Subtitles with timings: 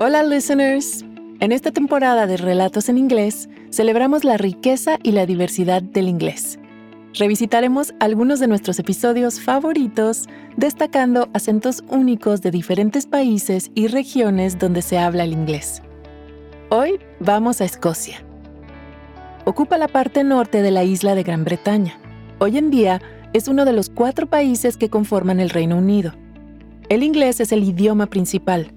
[0.00, 1.04] Hola listeners.
[1.38, 6.58] En esta temporada de Relatos en Inglés celebramos la riqueza y la diversidad del inglés.
[7.12, 10.26] Revisitaremos algunos de nuestros episodios favoritos,
[10.56, 15.80] destacando acentos únicos de diferentes países y regiones donde se habla el inglés.
[16.70, 18.24] Hoy vamos a Escocia.
[19.44, 22.00] Ocupa la parte norte de la isla de Gran Bretaña.
[22.40, 23.00] Hoy en día
[23.32, 26.14] es uno de los cuatro países que conforman el Reino Unido.
[26.88, 28.72] El inglés es el idioma principal,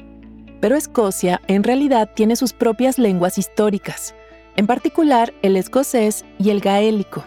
[0.60, 4.16] pero Escocia en realidad tiene sus propias lenguas históricas,
[4.56, 7.24] en particular el escocés y el gaélico.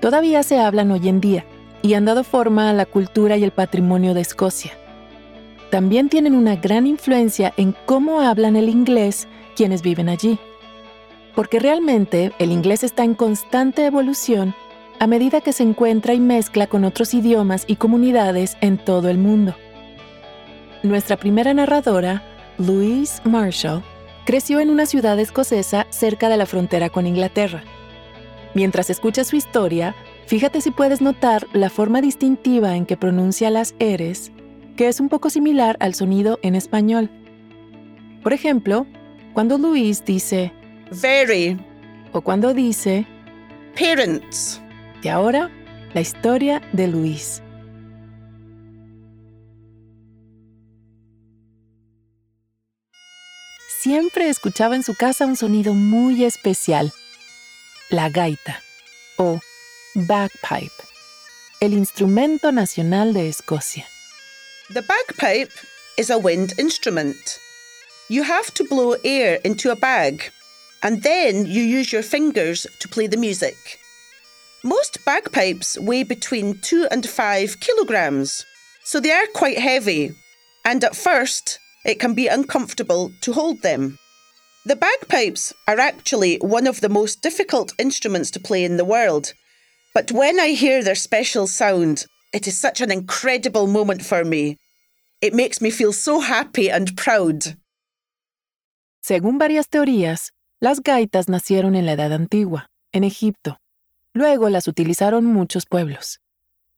[0.00, 1.44] Todavía se hablan hoy en día
[1.82, 4.72] y han dado forma a la cultura y el patrimonio de Escocia.
[5.70, 10.38] También tienen una gran influencia en cómo hablan el inglés quienes viven allí.
[11.34, 14.54] Porque realmente el inglés está en constante evolución
[14.98, 19.18] a medida que se encuentra y mezcla con otros idiomas y comunidades en todo el
[19.18, 19.54] mundo.
[20.82, 22.22] Nuestra primera narradora,
[22.58, 23.84] Louise Marshall,
[24.26, 27.62] creció en una ciudad escocesa cerca de la frontera con Inglaterra.
[28.54, 29.94] Mientras escuchas su historia,
[30.26, 34.32] fíjate si puedes notar la forma distintiva en que pronuncia las eres,
[34.76, 37.10] que es un poco similar al sonido en español.
[38.24, 38.86] Por ejemplo,
[39.34, 40.52] cuando Louise dice
[40.90, 41.56] very
[42.12, 43.06] o cuando dice
[43.78, 44.60] parents.
[45.02, 45.48] Y ahora,
[45.94, 47.40] la historia de Luis.
[53.80, 56.92] Siempre escuchaba en su casa un sonido muy especial,
[57.90, 58.60] la gaita
[59.18, 59.38] o
[59.94, 60.74] bagpipe,
[61.60, 63.86] el instrumento nacional de Escocia.
[64.74, 65.52] The bagpipe
[65.96, 67.38] is a wind instrument.
[68.08, 70.32] You have to blow air into a bag,
[70.82, 73.54] and then you use your fingers to play the music.
[74.64, 78.44] Most bagpipes weigh between two and five kilograms,
[78.82, 80.10] so they are quite heavy,
[80.64, 83.98] and at first it can be uncomfortable to hold them.
[84.64, 89.32] The bagpipes are actually one of the most difficult instruments to play in the world,
[89.94, 94.58] but when I hear their special sound, it is such an incredible moment for me.
[95.20, 97.56] It makes me feel so happy and proud.
[99.00, 103.58] Según varias teorías, las gaitas nacieron en la Edad Antigua, en Egipto,
[104.18, 106.20] Luego las utilizaron muchos pueblos.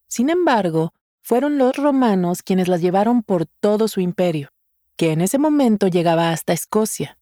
[0.08, 0.92] Sin embargo,
[1.22, 4.50] fueron los romanos quienes las llevaron por todo su imperio,
[5.00, 7.16] que en ese momento llegaba hasta Escocia.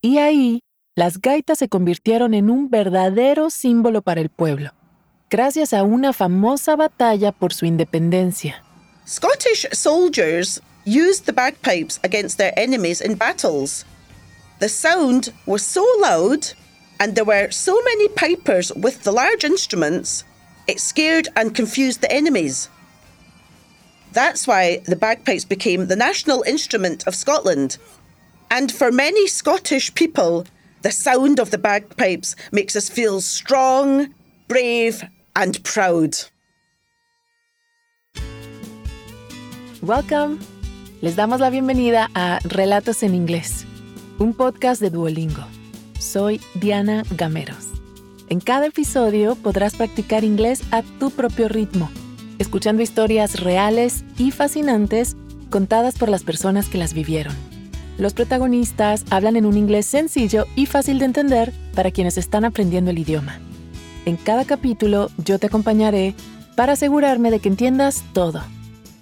[0.00, 0.58] Y ahí,
[0.96, 4.72] las gaitas se convirtieron en un verdadero símbolo para el pueblo,
[5.30, 8.64] gracias a una famosa batalla por su independencia.
[9.06, 13.86] Scottish soldiers used the bagpipes against their enemies in battles.
[14.58, 16.56] The sound was so loud
[16.98, 20.24] and there were so many pipers with the large instruments,
[20.66, 22.68] it scared and confused the enemies.
[24.12, 27.78] That's why the bagpipes became the national instrument of Scotland.
[28.50, 30.44] And for many Scottish people,
[30.82, 34.12] the sound of the bagpipes makes us feel strong,
[34.48, 35.02] brave,
[35.34, 36.18] and proud.
[39.80, 40.40] Welcome.
[41.00, 43.64] Les damos la bienvenida a Relatos en Inglés,
[44.18, 45.44] un podcast de Duolingo.
[45.98, 47.68] Soy Diana Gameros.
[48.28, 51.90] En cada episodio podrás practicar inglés a tu propio ritmo,
[52.42, 55.16] escuchando historias reales y fascinantes
[55.50, 57.34] contadas por las personas que las vivieron.
[57.98, 62.90] Los protagonistas hablan en un inglés sencillo y fácil de entender para quienes están aprendiendo
[62.90, 63.38] el idioma.
[64.04, 66.14] En cada capítulo yo te acompañaré
[66.56, 68.42] para asegurarme de que entiendas todo.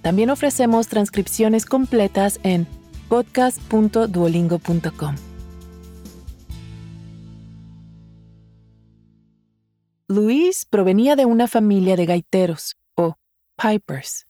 [0.03, 2.67] También ofrecemos transcripciones completas en
[3.09, 5.17] podcast.duolingo.com.
[10.09, 12.80] Luis provenía de una familia de gaiteros,
[13.61, 14.27] pipers.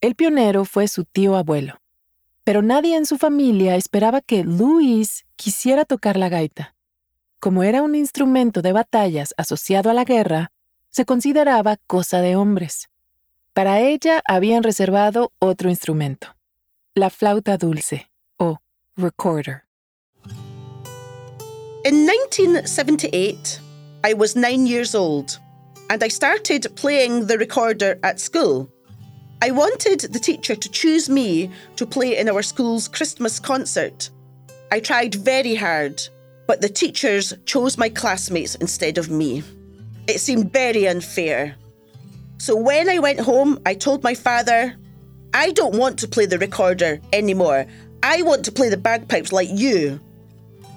[0.00, 1.80] El pionero fue su tío abuelo,
[2.44, 6.74] pero nadie en su familia esperaba que Luis quisiera tocar la gaita.
[7.40, 10.50] Como era un instrumento de batallas asociado a la guerra,
[10.90, 12.88] se consideraba cosa de hombres.
[13.52, 16.34] Para ella habían reservado otro instrumento,
[16.94, 18.58] la flauta dulce, o
[18.96, 19.64] recorder.
[21.84, 23.60] In 1978,
[24.02, 25.38] I was nine years old
[25.90, 28.70] and I started playing the recorder at school.
[29.42, 34.10] I wanted the teacher to choose me to play in our school's Christmas concert.
[34.72, 36.02] I tried very hard,
[36.46, 39.42] but the teachers chose my classmates instead of me.
[40.06, 41.56] It seemed very unfair.
[42.38, 44.74] So when I went home, I told my father,
[45.32, 47.66] I don't want to play the recorder anymore.
[48.02, 50.00] I want to play the bagpipes like you.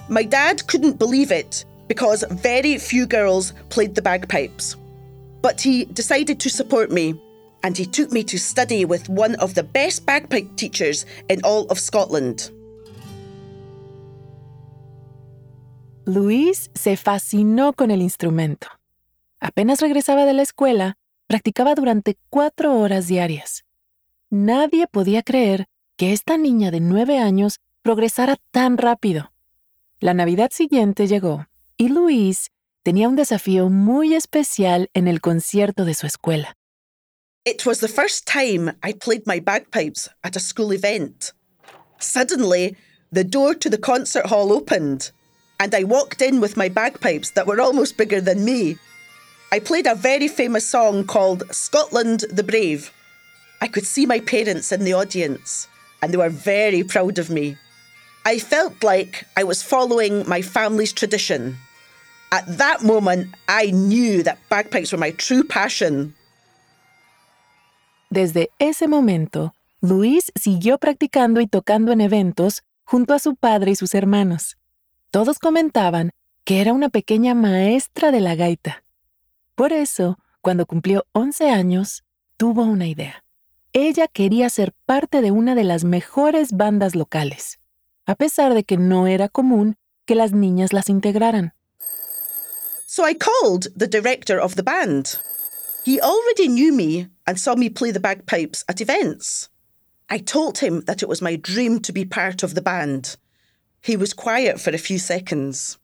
[0.09, 4.75] My dad couldn't believe it because very few girls played the bagpipes.
[5.41, 7.15] But he decided to support me
[7.63, 11.65] and he took me to study with one of the best bagpipe teachers in all
[11.69, 12.51] of Scotland.
[16.05, 18.67] Luis se fascinó con el instrumento.
[19.39, 20.97] Apenas regresaba de la escuela,
[21.27, 23.65] practicaba durante cuatro horas diarias.
[24.29, 25.67] Nadie podía creer
[25.97, 29.31] que esta niña de nueve años progresara tan rápido.
[29.99, 32.51] La Navidad siguiente llegó y Luis
[32.87, 36.55] tenía un desafío muy especial en el concierto de su escuela.
[37.43, 41.33] It was the first time I played my bagpipes at a school event.
[41.99, 42.77] Suddenly,
[43.11, 45.11] the door to the concert hall opened
[45.59, 48.77] and I walked in with my bagpipes that were almost bigger than me.
[49.51, 52.93] I played a very famous song called Scotland the Brave.
[53.59, 55.67] I could see my parents in the audience,
[56.01, 57.57] and they were very proud of me.
[58.25, 61.57] I felt like I was following my family's tradition.
[62.31, 66.13] At that moment, I knew that bagpipes were my true passion.
[68.09, 73.75] Desde ese momento, Luis siguió practicando y tocando en eventos junto a su padre y
[73.75, 74.57] sus hermanos.
[75.11, 76.11] Todos comentaban
[76.43, 78.83] que era una pequeña maestra de la gaita.
[79.55, 82.03] Por eso, cuando cumplió 11 años,
[82.37, 83.23] tuvo una idea.
[83.73, 87.59] Ella quería ser parte de una de las mejores bandas locales,
[88.05, 89.75] a pesar de que no era común
[90.05, 91.53] que las niñas las integraran.
[92.89, 95.19] So I called the director of the band.
[95.83, 99.49] He already knew me and saw me play the bagpipes at events.
[100.09, 103.17] I told him that it was my dream to be part of the band
[103.81, 105.77] He was quiet for a few seconds.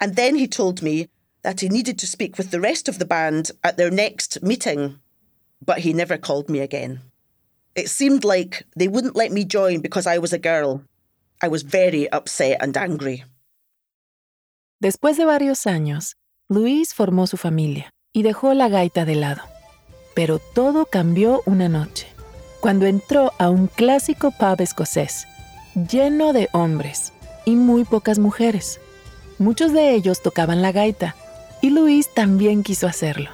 [0.00, 1.08] And then he told me
[1.42, 5.00] that he needed to speak with the rest of the band at their next meeting,
[5.64, 7.00] but he never called me again.
[7.74, 10.84] It seemed like they wouldn't let me join because I was a girl.
[11.42, 13.24] I was very upset and angry.
[14.80, 16.16] Después de varios años,
[16.48, 19.42] Luis formó su familia y dejó la gaita de lado.
[20.14, 22.08] Pero todo cambió una noche,
[22.60, 25.26] cuando entró a un clásico pub escocés
[25.74, 27.12] lleno de hombres
[27.44, 28.80] y muy pocas mujeres.
[29.38, 31.14] Muchos de ellos tocaban la gaita
[31.60, 33.30] y Luis también quiso hacerlo.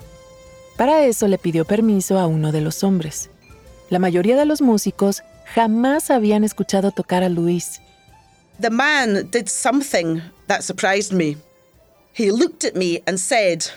[0.77, 3.31] Para eso le pidió permiso a uno de los hombres.
[3.89, 5.23] La mayoría de los músicos
[5.55, 7.81] jamás habían escuchado tocar a Luis.
[8.59, 11.37] The man did something that surprised me.
[12.13, 13.71] He looked at me and said,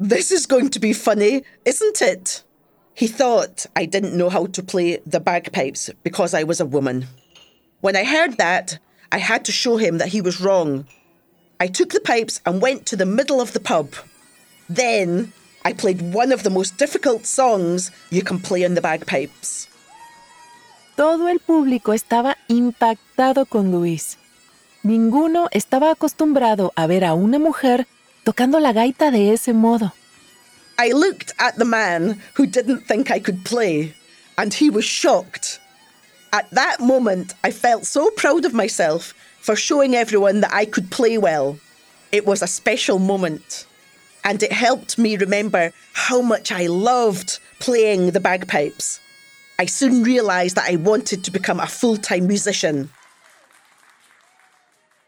[0.00, 2.42] This is going to be funny, isn't it?
[2.94, 7.06] He thought I didn't know how to play the bagpipes because I was a woman.
[7.80, 8.80] When I heard that,
[9.12, 10.86] I had to show him that he was wrong.
[11.60, 13.94] I took the pipes and went to the middle of the pub.
[14.68, 15.32] Then
[15.64, 19.67] I played one of the most difficult songs you can play on the bagpipes.
[20.98, 24.18] Todo el público estaba impactado con Luis.
[24.82, 27.86] Ninguno estaba acostumbrado a ver a una mujer
[28.24, 29.92] tocando la gaita de ese modo.
[30.76, 33.94] I looked at the man who didn't think I could play,
[34.36, 35.60] and he was shocked.
[36.32, 40.90] At that moment, I felt so proud of myself for showing everyone that I could
[40.90, 41.60] play well.
[42.10, 43.66] It was a special moment.
[44.24, 48.98] And it helped me remember how much I loved playing the bagpipes.
[49.60, 52.90] I soon realised that I wanted to become a full time musician.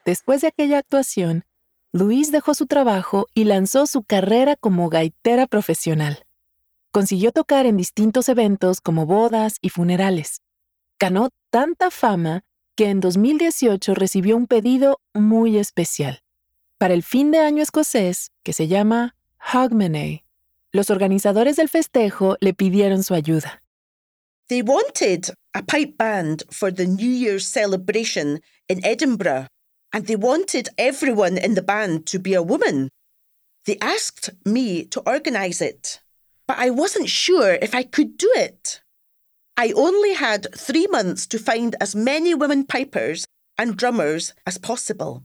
[0.04, 1.44] Después de aquella actuación,
[1.92, 6.24] Luis dejó su trabajo y lanzó su carrera como gaitera profesional.
[6.90, 10.40] Consiguió tocar en distintos eventos como bodas y funerales.
[10.98, 12.42] Ganó tanta fama
[12.74, 16.22] que en 2018 recibió un pedido muy especial.
[16.78, 19.14] Para el fin de año escocés, que se llama
[19.52, 20.24] Hogmanay,
[20.72, 23.62] los organizadores del festejo le pidieron su ayuda.
[24.50, 29.46] They wanted a pipe band for the New Year's celebration in Edinburgh,
[29.92, 32.88] and they wanted everyone in the band to be a woman.
[33.66, 36.00] They asked me to organise it,
[36.48, 38.80] but I wasn't sure if I could do it.
[39.56, 43.26] I only had three months to find as many women pipers
[43.56, 45.22] and drummers as possible.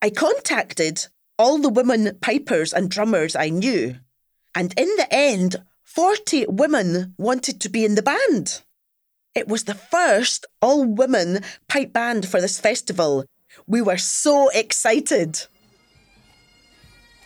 [0.00, 3.96] I contacted all the women pipers and drummers I knew,
[4.54, 5.62] and in the end,
[5.94, 8.62] 40 women wanted to be in the band.
[9.34, 13.26] It was the first all women pipe band for this festival.
[13.66, 15.46] We were so excited.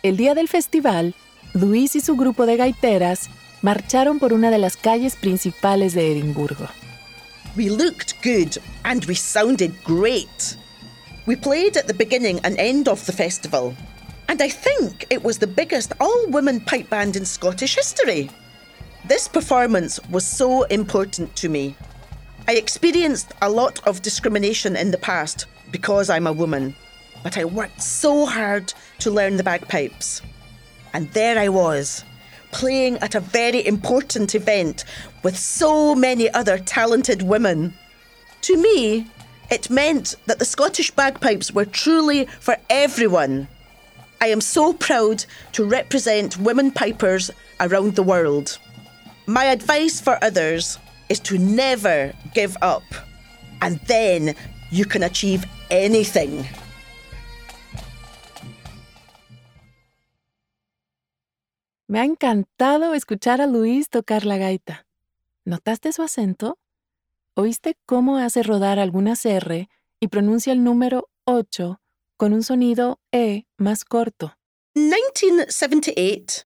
[0.03, 1.13] El día del festival,
[1.53, 3.29] Luis y su grupo de gaiteras
[3.61, 6.67] marcharon por una de las calles principales de Edimburgo.
[7.55, 10.57] We looked good and we sounded great.
[11.25, 13.73] We played at the beginning and end of the festival,
[14.27, 18.29] and I think it was the biggest all women pipe band in Scottish history.
[19.07, 21.75] This performance was so important to me.
[22.45, 26.75] I experienced a lot of discrimination in the past because I'm a woman,
[27.23, 30.21] but I worked so hard to learn the bagpipes.
[30.93, 32.03] And there I was,
[32.51, 34.83] playing at a very important event
[35.23, 37.73] with so many other talented women.
[38.41, 39.07] To me,
[39.49, 43.47] It meant that the Scottish bagpipes were truly for everyone.
[44.19, 45.23] I am so proud
[45.53, 48.59] to represent women pipers around the world.
[49.29, 50.79] My advice for others
[51.09, 52.83] is to never give up,
[53.61, 54.33] and then
[54.71, 56.45] you can achieve anything.
[61.89, 64.85] Me ha encantado escuchar a Luis tocar la gaita.
[65.43, 66.57] ¿Notaste su acento?
[67.33, 69.67] ¿Oíste cómo hace rodar algunas R
[69.99, 71.81] y pronuncia el número 8
[72.15, 74.37] con un sonido E más corto?
[74.73, 76.47] 1978.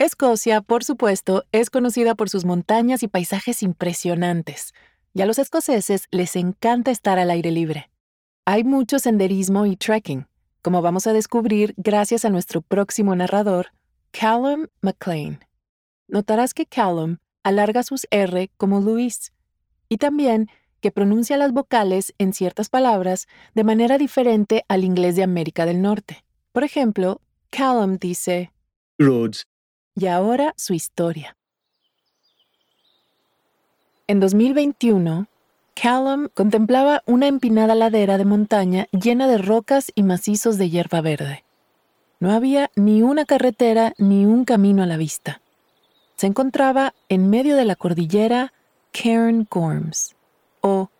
[0.00, 4.72] Escocia, por supuesto, es conocida por sus montañas y paisajes impresionantes,
[5.12, 7.90] y a los escoceses les encanta estar al aire libre.
[8.46, 10.26] Hay mucho senderismo y trekking,
[10.62, 13.72] como vamos a descubrir gracias a nuestro próximo narrador,
[14.10, 15.40] Callum McLean.
[16.08, 19.34] Notarás que Callum alarga sus R como Luis,
[19.90, 20.48] y también
[20.80, 25.82] que pronuncia las vocales en ciertas palabras de manera diferente al inglés de América del
[25.82, 26.24] Norte.
[26.52, 28.50] Por ejemplo, Callum dice.
[29.94, 31.36] Y ahora su historia.
[34.06, 35.28] En 2021,
[35.74, 41.44] Callum contemplaba una empinada ladera de montaña llena de rocas y macizos de hierba verde.
[42.18, 45.40] No había ni una carretera ni un camino a la vista.
[46.16, 48.52] Se encontraba en medio de la cordillera
[48.92, 50.14] Cairn Gorms
[50.60, 50.90] o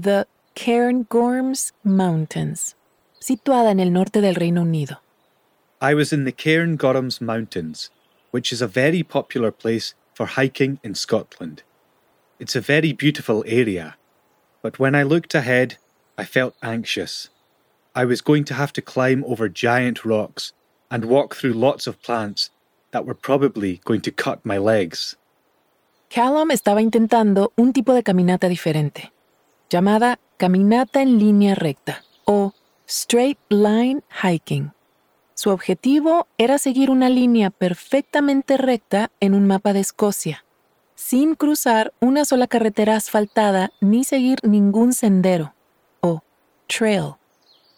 [0.00, 2.76] The Cairn Gorms Mountains,
[3.18, 5.02] situada en el norte del Reino Unido.
[5.82, 7.92] I was in the Cairn Gorms Mountains,
[8.30, 11.62] which is a very popular place for hiking in Scotland.
[12.38, 13.96] It's a very beautiful area,
[14.62, 15.76] but when I looked ahead,
[16.16, 17.28] I felt anxious.
[17.94, 20.52] I was going to have to climb over giant rocks
[20.90, 22.50] and walk through lots of plants
[22.92, 25.16] that were probably going to cut my legs.
[26.08, 29.12] Callum estaba intentando un tipo de caminata diferente,
[29.68, 32.52] llamada caminata en línea recta o
[32.86, 34.72] straight line hiking.
[35.40, 40.44] Su objetivo era seguir una línea perfectamente recta en un mapa de Escocia,
[40.94, 45.54] sin cruzar una sola carretera asfaltada ni seguir ningún sendero
[46.02, 46.20] o
[46.66, 47.14] trail.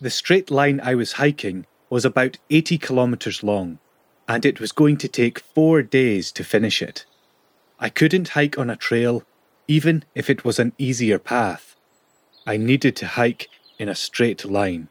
[0.01, 3.79] The straight line I was hiking was about 80 kilometres long,
[4.27, 7.07] and it was going to take four days to finish it.
[7.79, 9.23] I couldn't hike on a trail,
[9.69, 11.77] even if it was an easier path.
[12.45, 13.47] I needed to hike
[13.79, 14.89] in a straight line.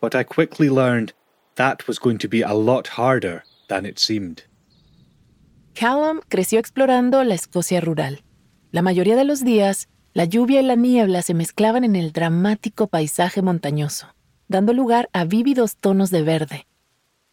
[0.00, 1.14] But I quickly learned
[1.60, 4.44] that was going to be a lot harder than it seemed.
[5.74, 8.22] Callum creció explorando la Escocia rural.
[8.72, 12.86] La mayoría de los días, la lluvia y la niebla se mezclaban en el dramático
[12.86, 14.06] paisaje montañoso,
[14.48, 16.66] dando lugar a vívidos tonos de verde.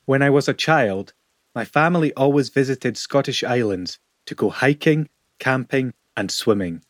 [0.05, 1.13] When I was a child,
[1.55, 5.07] my family always visited Scottish islands to go hiking,
[5.39, 6.81] camping, and swimming.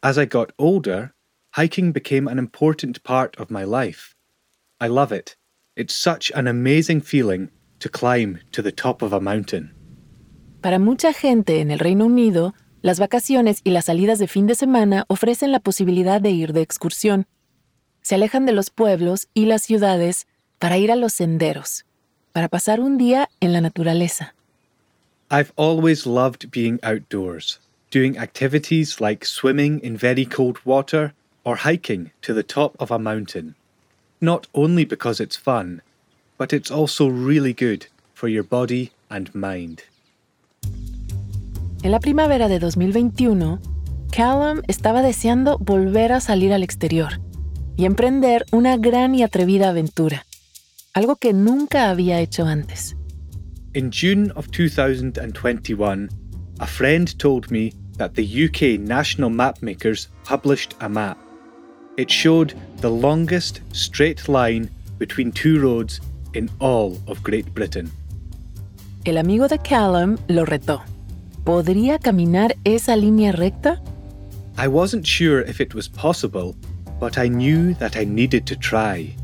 [0.00, 1.12] As I got older,
[1.56, 4.14] hiking became an important part of my life.
[4.80, 5.36] I love it.
[5.78, 9.72] It's such an amazing feeling to climb to the top of a mountain.
[10.60, 14.56] Para mucha gente en el Reino Unido, las vacaciones y las salidas de fin de
[14.56, 17.26] semana ofrecen la posibilidad de ir de excursión.
[18.02, 20.26] Se alejan de los pueblos y las ciudades
[20.58, 21.84] para ir a los senderos,
[22.32, 24.34] para pasar un día en la naturaleza.
[25.30, 27.60] I've always loved being outdoors,
[27.92, 32.98] doing activities like swimming in very cold water or hiking to the top of a
[32.98, 33.54] mountain.
[34.20, 35.82] Not only because it's fun,
[36.36, 39.82] but it's also really good for your body and mind.
[41.84, 43.60] En la primavera de 2021,
[44.10, 47.20] Callum estaba deseando volver a salir al exterior
[47.76, 50.26] y emprender una gran y atrevida aventura,
[50.94, 52.96] algo que nunca había hecho antes.
[53.74, 56.08] In June of 2021,
[56.58, 61.18] a friend told me that the UK National Mapmakers published a map.
[61.98, 66.00] It showed the longest straight line between two roads
[66.32, 67.90] in all of Great Britain.
[69.04, 70.80] El amigo de Callum lo retó.
[71.44, 73.82] ¿Podría caminar esa línea recta?
[74.56, 76.54] I wasn't sure if it was possible,
[77.00, 79.14] but I knew that I needed to try.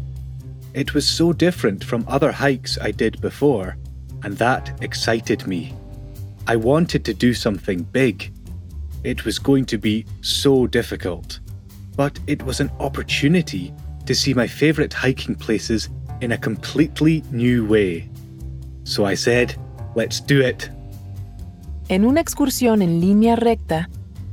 [0.74, 3.76] It was so different from other hikes I did before
[4.24, 5.72] and that excited me.
[6.48, 8.32] I wanted to do something big.
[9.04, 11.38] It was going to be so difficult,
[11.96, 13.72] but it was an opportunity
[14.06, 18.08] to see my favourite hiking places in a completely new way.
[18.84, 19.56] So I said,
[19.94, 20.70] let's do it.
[21.88, 23.88] En una excursión en línea recta,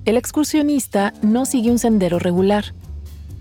[0.05, 2.73] el excursionista no sigue un sendero regular.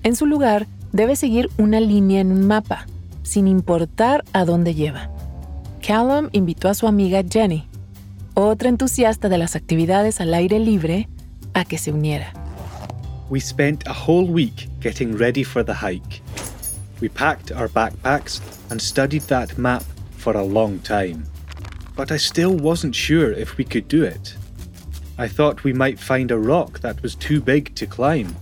[0.03, 2.87] En su lugar, debe seguir una línea en un mapa,
[3.23, 5.11] sin importar a dónde lleva.
[5.87, 7.67] Callum invitó a su amiga Jenny,
[8.35, 11.09] otra entusiasta de las actividades al aire libre,
[11.55, 12.33] a que se uniera.
[13.31, 16.21] We spent a whole week getting ready for the hike.
[17.01, 19.85] We packed our backpacks and studied that map
[20.17, 21.27] for a long time.
[21.95, 24.35] But I still wasn't sure if we could do it.
[25.17, 28.35] I thought we might find a rock that was too big to climb,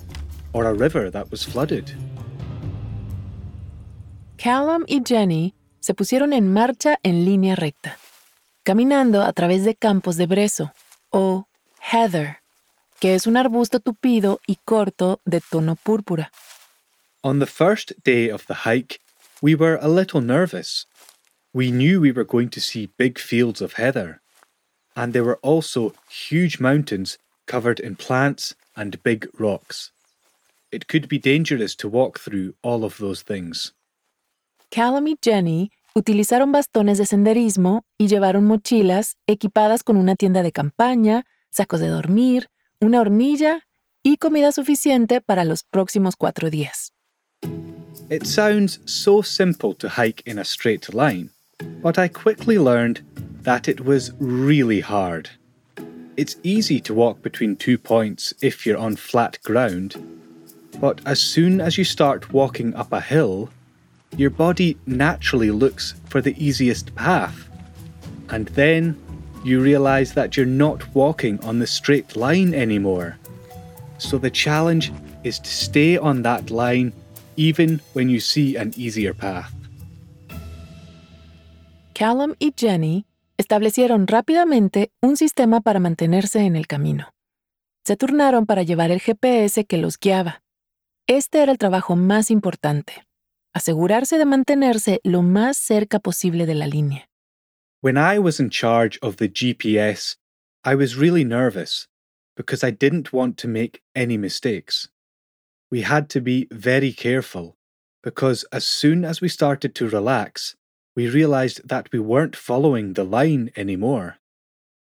[0.54, 1.92] or a river that was flooded.
[4.38, 7.98] Callum y Jenny se pusieron en marcha en línea recta,
[8.64, 10.72] caminando a través de campos de brezo,
[11.12, 11.46] o
[11.92, 12.38] heather,
[13.00, 16.30] que es un arbusto tupido y corto de tono púrpura.
[17.22, 19.00] On the first day of the hike,
[19.42, 20.86] we were a little nervous.
[21.52, 24.20] We knew we were going to see big fields of heather,
[24.94, 29.90] and there were also huge mountains covered in plants and big rocks.
[30.70, 33.72] It could be dangerous to walk through all of those things.
[34.70, 40.52] Callum y Jenny utilizaron bastones de senderismo y llevaron mochilas equipadas con una tienda de
[40.52, 42.50] campaña, sacos de dormir,
[42.80, 43.66] una hornilla
[44.02, 46.92] y comida suficiente para los próximos cuatro días.
[48.10, 51.30] It sounds so simple to hike in a straight line,
[51.82, 53.02] but I quickly learned
[53.42, 55.28] that it was really hard.
[56.16, 59.94] It's easy to walk between two points if you're on flat ground,
[60.80, 63.50] but as soon as you start walking up a hill,
[64.16, 67.48] your body naturally looks for the easiest path.
[68.30, 68.96] And then
[69.44, 73.16] you realize that you're not walking on the straight line anymore.
[73.98, 74.92] So the challenge
[75.24, 76.92] is to stay on that line
[77.36, 79.52] even when you see an easier path.
[81.94, 83.06] Callum y Jenny
[83.38, 87.12] establecieron rápidamente un sistema para mantenerse en el camino.
[87.84, 90.42] Se turnaron para llevar el GPS que los guiaba.
[91.06, 93.06] Este era el trabajo más importante,
[93.54, 97.07] asegurarse de mantenerse lo más cerca posible de la línea.
[97.80, 100.16] When I was in charge of the GPS,
[100.64, 101.86] I was really nervous
[102.36, 104.88] because I didn't want to make any mistakes.
[105.70, 107.56] We had to be very careful
[108.02, 110.56] because as soon as we started to relax,
[110.96, 114.16] we realized that we weren't following the line anymore.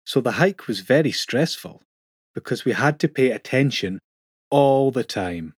[0.05, 1.83] So the hike was very stressful
[2.35, 4.01] because we had to pay attention
[4.51, 5.55] all the time.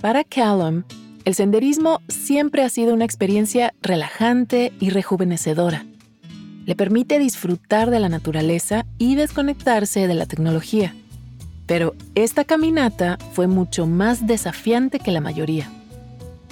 [0.00, 0.84] Para Callum,
[1.24, 5.84] el senderismo siempre ha sido una experiencia relajante y rejuvenecedora.
[6.66, 10.94] Le permite disfrutar de la naturaleza y desconectarse de la tecnología.
[11.66, 15.70] Pero esta caminata fue mucho más desafiante que la mayoría.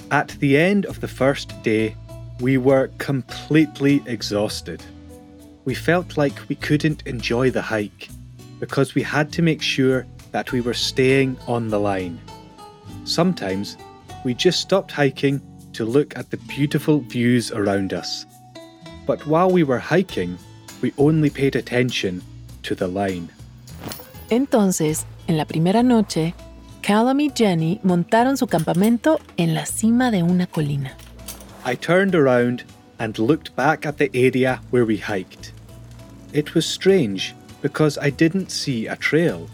[0.09, 1.95] At the end of the first day,
[2.39, 4.81] we were completely exhausted.
[5.65, 8.09] We felt like we couldn't enjoy the hike
[8.59, 12.17] because we had to make sure that we were staying on the line.
[13.05, 13.77] Sometimes
[14.23, 15.41] we just stopped hiking
[15.73, 18.25] to look at the beautiful views around us.
[19.05, 20.37] But while we were hiking,
[20.81, 22.21] we only paid attention
[22.63, 23.29] to the line.
[24.29, 26.33] Entonces, en la primera noche,
[26.81, 30.91] Callum y Jenny montaron su campamento en la cima de una colina.
[31.65, 32.63] I turned around
[32.99, 35.51] and looked back at the area where we hiked.
[36.33, 39.49] It was strange because I didn't see a trail.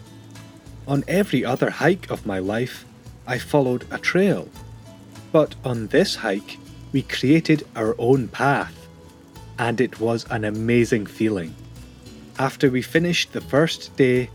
[0.86, 2.85] On every other hike of my life,
[3.26, 4.48] I followed a trail.
[5.32, 6.58] But on this hike,
[6.92, 8.74] we created our own path,
[9.58, 11.54] and it was an amazing feeling.
[12.38, 14.30] After we finished the first day,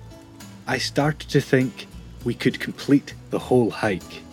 [0.68, 1.88] I started to think
[2.26, 4.24] we could complete the whole hike.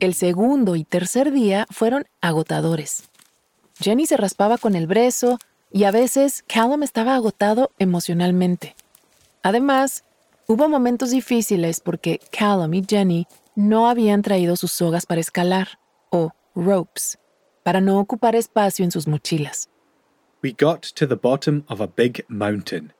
[0.00, 3.08] El segundo y tercer día fueron agotadores.
[3.80, 5.38] Jenny se raspaba con el brezo
[5.72, 8.76] y a veces Callum estaba agotado emocionalmente.
[9.42, 10.04] Además,
[10.48, 15.78] hubo momentos difíciles porque Callum y Jenny no habían traído sus sogas para escalar,
[16.10, 17.18] o ropes,
[17.62, 19.68] para no ocupar espacio en sus mochilas.
[20.42, 22.92] We got to the bottom of a big mountain,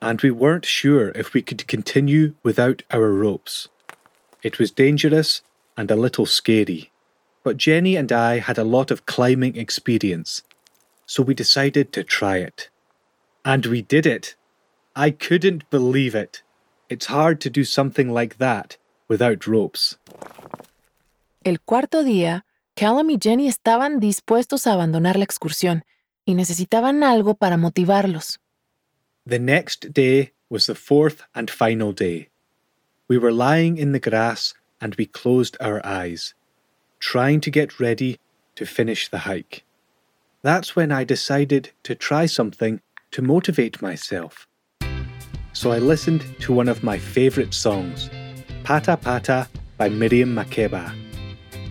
[0.00, 3.68] and we weren't sure if we could continue without our ropes.
[4.44, 5.42] It was dangerous
[5.76, 6.92] and a little scary,
[7.42, 10.42] but Jenny and I had a lot of climbing experience,
[11.06, 12.68] so we decided to try it.
[13.44, 14.36] And we did it.
[14.94, 16.42] I couldn't believe it.
[16.92, 18.76] It's hard to do something like that
[19.08, 19.96] without ropes.
[21.42, 22.44] El cuarto día,
[22.76, 25.84] Callum y Jenny estaban dispuestos a abandonar la excursión
[26.26, 28.38] y necesitaban algo para motivarlos.
[29.24, 32.28] The next day was the fourth and final day.
[33.08, 36.34] We were lying in the grass and we closed our eyes,
[37.00, 38.18] trying to get ready
[38.56, 39.64] to finish the hike.
[40.42, 44.46] That's when I decided to try something to motivate myself.
[45.54, 48.08] So I listened to one of my favourite songs,
[48.64, 50.92] Pata Pata by Miriam Makeba.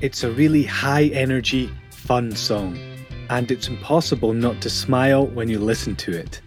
[0.02, 2.78] It's a really high energy, fun song,
[3.30, 6.42] and it's impossible not to smile when you listen to it.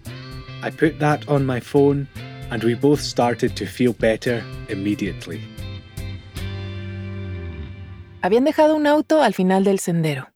[0.62, 2.06] I put that on my phone,
[2.50, 5.40] and we both started to feel better immediately.
[8.22, 10.30] Habían dejado un auto al final del sendero,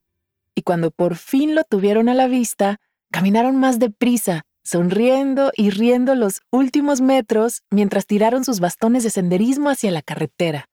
[0.54, 2.80] y cuando por fin lo tuvieron a la vista,
[3.12, 9.70] caminaron más deprisa, sonriendo y riendo los últimos metros mientras tiraron sus bastones de senderismo
[9.70, 10.66] hacia la carretera.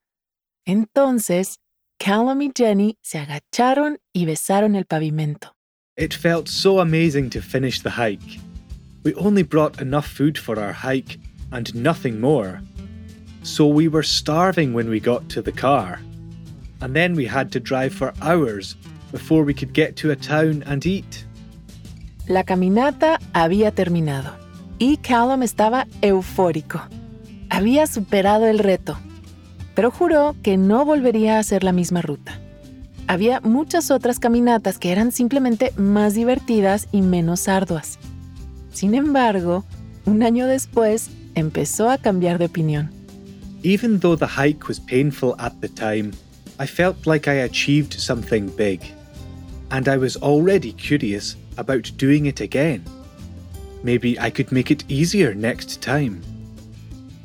[0.66, 1.60] Entonces,
[1.98, 5.54] Callum y Jenny se agacharon y besaron el pavimento.
[5.96, 8.38] It felt so amazing to finish the hike.
[9.02, 11.18] We only brought enough food for our hike
[11.50, 12.60] and nothing more.
[13.44, 16.00] So we were starving when we got to the car.
[16.82, 18.76] And then we had to drive for hours
[19.10, 21.25] before we could get to a town and eat.
[22.26, 24.32] La caminata había terminado
[24.80, 26.82] y Callum estaba eufórico.
[27.50, 28.98] Había superado el reto,
[29.76, 32.40] pero juró que no volvería a hacer la misma ruta.
[33.06, 38.00] Había muchas otras caminatas que eran simplemente más divertidas y menos arduas.
[38.72, 39.64] Sin embargo,
[40.04, 42.90] un año después empezó a cambiar de opinión.
[43.62, 46.10] Even though the hike was painful at the time,
[46.58, 48.80] I felt like I achieved something big.
[49.70, 52.84] And I was already curious about doing it again.
[53.82, 56.22] Maybe I could make it easier next time.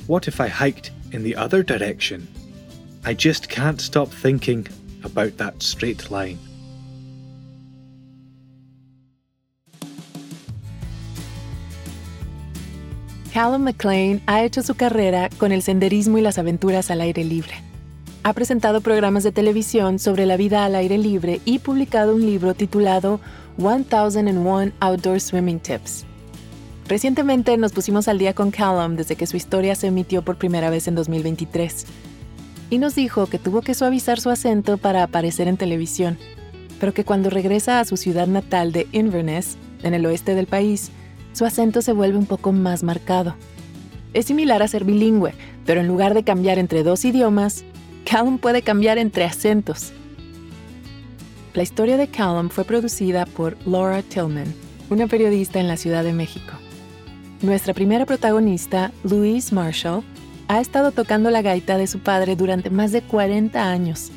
[0.08, 2.28] What if I hiked in the other direction?
[3.04, 4.68] I just can't stop thinking
[5.04, 6.38] about that straight line.
[13.34, 17.54] Callum McLean ha hecho su carrera con el senderismo y las aventuras al aire libre.
[18.24, 22.54] Ha presentado programas de televisión sobre la vida al aire libre y publicado un libro
[22.54, 23.22] titulado
[23.58, 26.06] 1001 Outdoor Swimming Tips.
[26.88, 30.70] Recientemente nos pusimos al día con Callum desde que su historia se emitió por primera
[30.70, 31.86] vez en 2023.
[32.70, 36.18] Y nos dijo que tuvo que suavizar su acento para aparecer en televisión,
[36.80, 40.92] pero que cuando regresa a su ciudad natal de Inverness, en el oeste del país,
[41.34, 43.36] su acento se vuelve un poco más marcado.
[44.14, 45.34] Es similar a ser bilingüe,
[45.66, 47.64] pero en lugar de cambiar entre dos idiomas,
[48.04, 49.94] Callum puede cambiar entre acentos.
[51.54, 54.54] La historia de Callum fue producida por Laura Tillman,
[54.90, 56.54] una periodista en la Ciudad de México.
[57.42, 60.02] Nuestra primera protagonista, Louise Marshall,
[60.48, 64.12] ha estado tocando la gaita de su padre durante más de 40 años.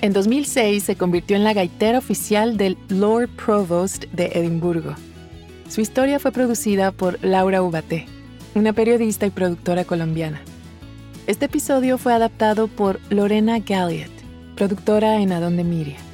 [0.00, 4.94] En 2006 se convirtió en la gaitera oficial del Lord Provost de Edimburgo.
[5.68, 8.06] Su historia fue producida por Laura Ubaté,
[8.56, 10.40] una periodista y productora colombiana.
[11.28, 14.10] Este episodio fue adaptado por Lorena Galliot,
[14.56, 16.05] productora en Adonde Miria.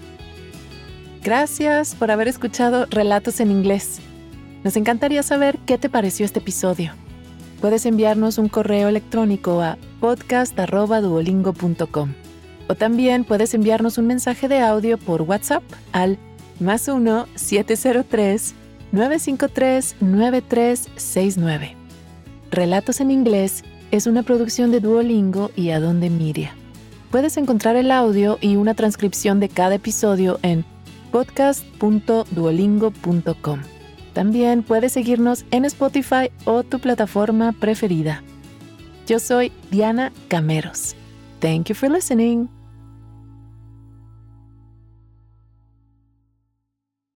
[1.23, 4.01] Gracias por haber escuchado Relatos en Inglés.
[4.65, 6.95] Nos encantaría saber qué te pareció este episodio.
[7.61, 12.15] Puedes enviarnos un correo electrónico a podcast.duolingo.com
[12.69, 16.19] o también puedes enviarnos un mensaje de audio por WhatsApp al
[16.59, 18.57] más 1 703
[18.93, 21.75] 953-9369.
[22.51, 26.55] Relatos en inglés es una producción de Duolingo y Adonde Miria.
[27.11, 30.67] Puedes encontrar el audio y una transcripción de cada episodio en
[31.13, 33.61] podcast.duolingo.com.
[34.13, 38.23] También puedes seguirnos en Spotify o tu plataforma preferida.
[39.07, 40.95] Yo soy Diana Cameros.
[41.41, 42.62] Thank you for listening.